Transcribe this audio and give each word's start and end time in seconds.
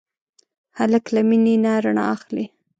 هلک 0.77 1.05
له 1.15 1.21
مینې 1.29 1.55
نه 1.63 1.71
رڼا 1.83 2.03
اخلي. 2.15 2.45